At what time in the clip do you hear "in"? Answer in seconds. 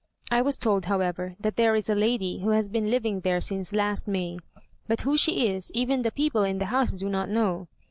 6.41-6.57